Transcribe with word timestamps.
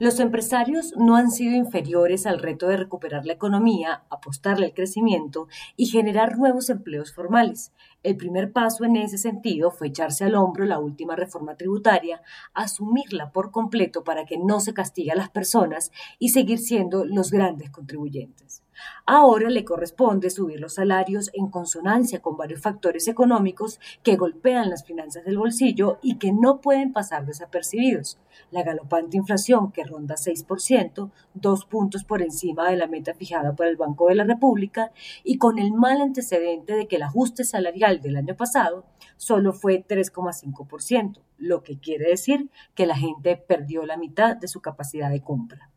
Los 0.00 0.20
empresarios 0.20 0.94
no 0.96 1.16
han 1.16 1.32
sido 1.32 1.56
inferiores 1.56 2.24
al 2.24 2.38
reto 2.38 2.68
de 2.68 2.76
recuperar 2.76 3.26
la 3.26 3.32
economía, 3.32 4.04
apostarle 4.10 4.66
al 4.66 4.72
crecimiento 4.72 5.48
y 5.76 5.86
generar 5.86 6.38
nuevos 6.38 6.70
empleos 6.70 7.12
formales. 7.12 7.72
El 8.04 8.16
primer 8.16 8.52
paso 8.52 8.84
en 8.84 8.94
ese 8.94 9.18
sentido 9.18 9.72
fue 9.72 9.88
echarse 9.88 10.22
al 10.22 10.36
hombro 10.36 10.66
la 10.66 10.78
última 10.78 11.16
reforma 11.16 11.56
tributaria, 11.56 12.22
asumirla 12.54 13.32
por 13.32 13.50
completo 13.50 14.04
para 14.04 14.24
que 14.24 14.38
no 14.38 14.60
se 14.60 14.72
castigue 14.72 15.10
a 15.10 15.16
las 15.16 15.30
personas 15.30 15.90
y 16.20 16.28
seguir 16.28 16.60
siendo 16.60 17.04
los 17.04 17.32
grandes 17.32 17.70
contribuyentes. 17.70 18.62
Ahora 19.06 19.48
le 19.50 19.64
corresponde 19.64 20.30
subir 20.30 20.60
los 20.60 20.74
salarios 20.74 21.30
en 21.32 21.48
consonancia 21.48 22.20
con 22.20 22.36
varios 22.36 22.60
factores 22.60 23.08
económicos 23.08 23.80
que 24.02 24.16
golpean 24.16 24.70
las 24.70 24.84
finanzas 24.84 25.24
del 25.24 25.38
bolsillo 25.38 25.98
y 26.02 26.16
que 26.16 26.32
no 26.32 26.60
pueden 26.60 26.92
pasar 26.92 27.26
desapercibidos. 27.26 28.18
La 28.50 28.62
galopante 28.62 29.16
inflación 29.16 29.72
que 29.72 29.84
ronda 29.84 30.14
6%, 30.16 31.10
dos 31.34 31.64
puntos 31.64 32.04
por 32.04 32.22
encima 32.22 32.70
de 32.70 32.76
la 32.76 32.86
meta 32.86 33.14
fijada 33.14 33.54
por 33.54 33.66
el 33.66 33.76
Banco 33.76 34.08
de 34.08 34.14
la 34.14 34.24
República, 34.24 34.92
y 35.24 35.38
con 35.38 35.58
el 35.58 35.72
mal 35.72 36.00
antecedente 36.00 36.74
de 36.74 36.86
que 36.86 36.96
el 36.96 37.02
ajuste 37.02 37.44
salarial 37.44 38.00
del 38.00 38.16
año 38.16 38.36
pasado 38.36 38.84
solo 39.16 39.52
fue 39.52 39.84
3,5%, 39.86 41.20
lo 41.38 41.62
que 41.62 41.78
quiere 41.78 42.08
decir 42.08 42.50
que 42.74 42.86
la 42.86 42.96
gente 42.96 43.36
perdió 43.36 43.84
la 43.84 43.96
mitad 43.96 44.36
de 44.36 44.48
su 44.48 44.60
capacidad 44.60 45.10
de 45.10 45.22
compra. 45.22 45.70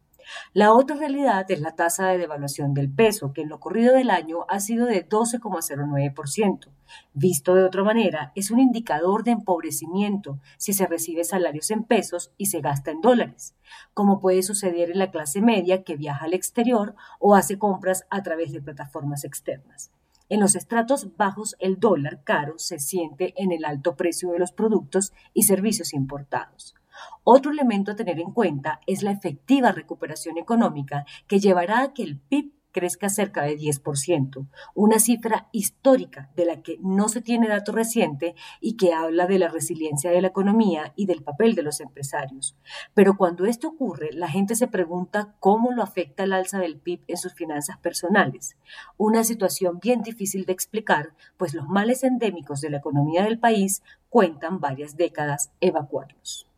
La 0.54 0.74
otra 0.74 0.96
realidad 0.96 1.50
es 1.50 1.62
la 1.62 1.76
tasa 1.76 2.08
de 2.08 2.18
devaluación 2.18 2.74
del 2.74 2.92
peso, 2.92 3.34
que 3.34 3.42
en 3.42 3.50
lo 3.50 3.60
corrido 3.60 3.94
del 3.96 4.10
año 4.10 4.46
ha 4.50 4.60
sido 4.60 4.86
de 4.86 5.08
12,09%. 5.08 6.68
Visto 7.14 7.56
de 7.56 7.64
otra 7.64 7.84
manera, 7.84 8.32
es 8.36 8.52
un 8.52 8.60
indicador 8.60 9.24
de 9.24 9.32
empobrecimiento 9.32 10.40
si 10.58 10.74
se 10.74 10.88
recibe 10.88 11.24
salarios 11.24 11.72
en 11.72 11.84
pesos 11.84 12.32
y 12.38 12.48
se 12.48 12.62
gasta 12.62 12.91
en 12.91 13.02
dólares, 13.02 13.55
como 13.94 14.20
puede 14.20 14.44
suceder 14.44 14.91
en 14.91 15.00
la 15.00 15.12
clase 15.12 15.41
media 15.41 15.84
que 15.84 15.96
viaja 15.96 16.26
al 16.26 16.34
exterior 16.34 16.96
o 17.20 17.35
hace 17.35 17.58
compras 17.58 18.06
a 18.10 18.24
través 18.24 18.52
de 18.52 18.62
plataformas 18.62 19.24
externas. 19.24 19.91
En 20.30 20.40
los 20.40 20.56
estratos 20.56 21.18
bajos, 21.18 21.58
el 21.60 21.80
dólar 21.80 22.24
caro 22.24 22.58
se 22.58 22.80
siente 22.80 23.34
en 23.35 23.52
el 23.52 23.66
alto 23.66 23.98
precio 23.98 24.32
de 24.32 24.40
los 24.40 24.54
productos 24.54 25.12
y 25.34 25.44
servicios 25.44 25.94
importados. 25.94 26.76
Otro 27.24 27.52
elemento 27.52 27.92
a 27.92 27.96
tener 27.96 28.20
en 28.20 28.32
cuenta 28.32 28.80
es 28.88 29.04
la 29.04 29.12
efectiva 29.12 29.72
recuperación 29.72 30.38
económica 30.38 31.06
que 31.28 31.40
llevará 31.40 31.82
a 31.82 31.94
que 31.94 32.04
el 32.04 32.20
PIB 32.20 32.52
crezca 32.72 33.10
cerca 33.10 33.44
de 33.44 33.58
10%, 33.58 34.48
una 34.74 35.00
cifra 35.00 35.48
histórica 35.52 36.30
de 36.36 36.46
la 36.46 36.62
que 36.62 36.78
no 36.82 37.10
se 37.10 37.22
tiene 37.22 37.48
dato 37.48 37.72
reciente 37.72 38.36
y 38.60 38.78
que 38.78 38.94
habla 38.94 39.28
de 39.28 39.40
la 39.40 39.50
resiliencia 39.50 40.12
de 40.12 40.22
la 40.22 40.30
economía 40.30 40.94
y 40.96 41.06
del 41.06 41.24
papel 41.24 41.56
de 41.56 41.64
los 41.64 41.80
empresarios. 41.82 42.56
Pero 42.94 43.18
cuando 43.18 43.46
esto 43.46 43.70
ocurre, 43.70 44.12
la 44.14 44.30
gente 44.30 44.56
se 44.56 44.68
pregunta 44.68 45.36
cómo 45.40 45.72
lo 45.72 45.84
afecta 45.84 46.24
el 46.24 46.34
alza 46.34 46.60
del 46.60 46.78
PIB 46.78 47.02
en 47.08 47.18
sus 47.18 47.34
finanzas 47.34 47.78
personales, 47.78 48.58
una 48.98 49.24
situación 49.24 49.80
bien 49.80 50.02
difícil 50.02 50.46
de 50.46 50.54
explicar, 50.54 51.14
pues 51.38 51.54
los 51.54 51.68
males 51.68 52.04
endémicos 52.04 52.62
de 52.62 52.70
la 52.70 52.78
economía 52.78 53.24
del 53.24 53.40
país 53.40 53.84
cuentan 54.10 54.60
varias 54.60 54.98
décadas 54.98 55.52
evacuarlos. 55.60 56.51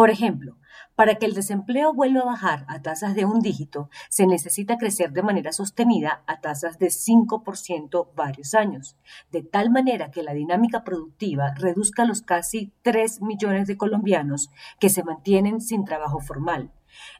Por 0.00 0.08
ejemplo, 0.08 0.56
para 0.94 1.16
que 1.16 1.26
el 1.26 1.34
desempleo 1.34 1.92
vuelva 1.92 2.22
a 2.22 2.24
bajar 2.24 2.64
a 2.68 2.80
tasas 2.80 3.14
de 3.14 3.26
un 3.26 3.40
dígito, 3.40 3.90
se 4.08 4.26
necesita 4.26 4.78
crecer 4.78 5.12
de 5.12 5.22
manera 5.22 5.52
sostenida 5.52 6.22
a 6.26 6.40
tasas 6.40 6.78
de 6.78 6.86
5% 6.86 8.08
varios 8.14 8.54
años, 8.54 8.96
de 9.30 9.42
tal 9.42 9.68
manera 9.68 10.10
que 10.10 10.22
la 10.22 10.32
dinámica 10.32 10.84
productiva 10.84 11.52
reduzca 11.54 12.06
los 12.06 12.22
casi 12.22 12.72
3 12.80 13.20
millones 13.20 13.66
de 13.66 13.76
colombianos 13.76 14.48
que 14.78 14.88
se 14.88 15.04
mantienen 15.04 15.60
sin 15.60 15.84
trabajo 15.84 16.20
formal. 16.20 16.72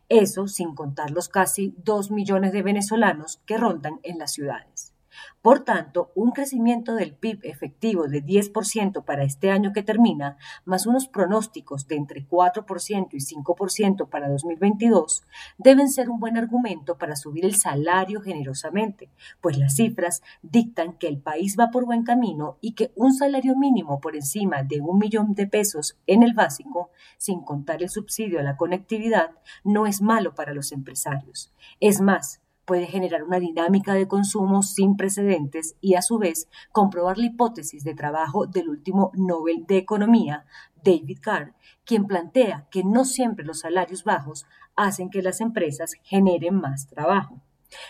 Eso 0.09 0.49
sin 0.49 0.75
contar 0.75 1.11
los 1.11 1.29
casi 1.29 1.75
2 1.85 2.11
millones 2.11 2.53
de 2.53 2.63
venezolanos 2.63 3.43
que 3.45 3.59
rondan 3.59 4.01
en 4.05 4.17
las 4.17 4.33
ciudades. 4.33 4.95
Por 5.43 5.65
tanto, 5.65 6.13
un 6.15 6.33
crecimiento 6.33 6.95
del 6.95 7.15
PIB 7.15 7.41
efectivo 7.45 8.09
de 8.09 8.23
10% 8.23 9.05
para 9.05 9.25
este 9.25 9.51
año 9.51 9.73
que 9.73 9.83
termina, 9.83 10.37
más 10.65 10.87
unos 10.87 11.09
pronósticos 11.09 11.89
de 11.89 11.97
entre 11.97 12.27
4% 12.29 13.09
y 13.13 13.19
5% 13.19 14.09
para 14.09 14.29
2022, 14.29 15.23
deben 15.57 15.89
ser 15.89 16.11
un 16.11 16.21
buen 16.21 16.37
argumento 16.37 16.99
para 16.99 17.17
subir 17.17 17.45
el 17.45 17.57
salario 17.57 18.21
generosamente, 18.21 19.11
pues 19.41 19.57
las 19.59 19.77
cifras 19.77 20.23
dictan 20.43 20.99
que 20.99 21.09
el 21.09 21.19
país 21.19 21.57
va 21.59 21.71
por 21.71 21.87
buen 21.87 22.05
camino 22.05 22.59
y 22.61 22.73
que 22.73 22.93
un 22.95 23.15
salario 23.15 23.57
mínimo 23.57 24.01
por 24.01 24.17
encima 24.17 24.63
de 24.63 24.81
un 24.81 24.99
millón 24.99 25.35
de 25.35 25.47
pesos 25.47 25.97
en 26.07 26.23
el 26.23 26.35
básico, 26.35 26.91
sin 27.17 27.41
contar 27.41 27.83
el 27.83 27.89
subsidio 27.89 28.41
a 28.41 28.43
la 28.43 28.57
conectividad, 28.57 29.31
no 29.65 29.87
es 29.87 30.03
malo 30.03 30.35
para 30.35 30.55
los 30.55 30.73
empresarios. 30.73 31.53
Es 31.81 32.01
más, 32.01 32.40
puede 32.71 32.87
generar 32.87 33.25
una 33.25 33.41
dinámica 33.41 33.95
de 33.95 34.07
consumo 34.07 34.63
sin 34.63 34.97
precedentes 34.97 35.75
y 35.81 35.97
a 35.97 36.03
su 36.03 36.19
vez 36.19 36.49
comprobar 36.71 37.19
la 37.19 37.27
hipótesis 37.27 37.83
de 37.83 37.97
trabajo 37.97 38.47
del 38.47 38.69
último 38.69 39.11
Nobel 39.15 39.67
de 39.67 39.79
Economía, 39.79 40.45
David 40.85 41.19
Carr, 41.21 41.53
quien 41.85 42.07
plantea 42.07 42.69
que 42.71 42.85
no 42.85 43.05
siempre 43.05 43.45
los 43.45 43.59
salarios 43.59 44.05
bajos 44.05 44.47
hacen 44.77 45.11
que 45.11 45.21
las 45.21 45.41
empresas 45.41 45.95
generen 46.05 46.61
más 46.61 46.87
trabajo. 46.87 47.41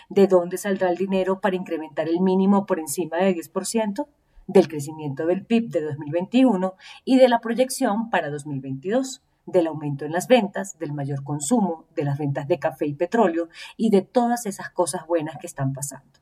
¿De 0.09 0.25
dónde 0.25 0.57
saldrá 0.57 0.89
el 0.89 0.97
dinero 0.97 1.41
para 1.41 1.57
incrementar 1.57 2.09
el 2.09 2.19
mínimo 2.19 2.65
por 2.65 2.79
encima 2.79 3.17
del 3.17 3.35
10%? 3.35 4.07
Del 4.47 4.67
crecimiento 4.67 5.27
del 5.27 5.45
PIB 5.45 5.69
de 5.69 5.81
2021 5.81 6.73
y 7.05 7.19
de 7.19 7.29
la 7.29 7.39
proyección 7.39 8.09
para 8.09 8.31
2022 8.31 9.21
del 9.45 9.67
aumento 9.67 10.05
en 10.05 10.11
las 10.11 10.27
ventas, 10.27 10.77
del 10.79 10.93
mayor 10.93 11.23
consumo, 11.23 11.85
de 11.95 12.03
las 12.03 12.17
ventas 12.17 12.47
de 12.47 12.59
café 12.59 12.85
y 12.85 12.93
petróleo 12.93 13.49
y 13.77 13.89
de 13.89 14.01
todas 14.01 14.45
esas 14.45 14.69
cosas 14.69 15.07
buenas 15.07 15.37
que 15.37 15.47
están 15.47 15.73
pasando. 15.73 16.19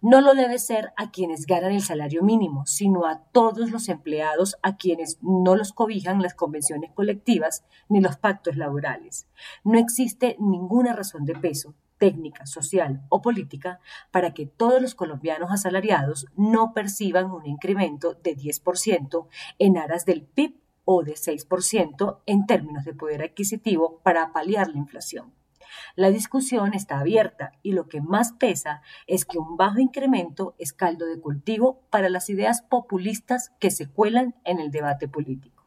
No 0.00 0.20
lo 0.20 0.34
debe 0.34 0.58
ser 0.58 0.92
a 0.96 1.10
quienes 1.10 1.46
ganan 1.46 1.72
el 1.72 1.82
salario 1.82 2.22
mínimo, 2.22 2.66
sino 2.66 3.06
a 3.06 3.22
todos 3.32 3.70
los 3.70 3.88
empleados 3.88 4.56
a 4.62 4.76
quienes 4.76 5.18
no 5.22 5.56
los 5.56 5.72
cobijan 5.72 6.22
las 6.22 6.34
convenciones 6.34 6.92
colectivas 6.92 7.64
ni 7.88 8.00
los 8.00 8.16
pactos 8.16 8.56
laborales. 8.56 9.28
No 9.64 9.78
existe 9.78 10.36
ninguna 10.38 10.94
razón 10.94 11.24
de 11.24 11.34
peso, 11.34 11.74
técnica, 11.98 12.46
social 12.46 13.02
o 13.08 13.20
política 13.20 13.80
para 14.10 14.32
que 14.32 14.46
todos 14.46 14.80
los 14.80 14.94
colombianos 14.94 15.50
asalariados 15.50 16.26
no 16.36 16.72
perciban 16.72 17.30
un 17.30 17.46
incremento 17.46 18.14
de 18.14 18.36
10% 18.36 19.26
en 19.58 19.78
aras 19.78 20.04
del 20.04 20.22
PIB 20.22 20.54
o 20.90 21.02
de 21.02 21.16
6% 21.16 22.20
en 22.24 22.46
términos 22.46 22.86
de 22.86 22.94
poder 22.94 23.20
adquisitivo 23.22 24.00
para 24.02 24.32
paliar 24.32 24.68
la 24.68 24.78
inflación. 24.78 25.34
La 25.96 26.10
discusión 26.10 26.72
está 26.72 26.98
abierta 26.98 27.52
y 27.62 27.72
lo 27.72 27.88
que 27.88 28.00
más 28.00 28.32
pesa 28.32 28.80
es 29.06 29.26
que 29.26 29.36
un 29.36 29.58
bajo 29.58 29.80
incremento 29.80 30.54
es 30.56 30.72
caldo 30.72 31.04
de 31.04 31.20
cultivo 31.20 31.82
para 31.90 32.08
las 32.08 32.30
ideas 32.30 32.62
populistas 32.62 33.52
que 33.60 33.70
se 33.70 33.86
cuelan 33.86 34.34
en 34.44 34.60
el 34.60 34.70
debate 34.70 35.08
político. 35.08 35.57